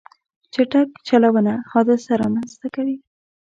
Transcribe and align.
چټک 0.53 0.89
چلوونه 1.07 1.53
حادثه 1.71 2.13
رامنځته 2.21 2.67
کوي. 2.75 2.97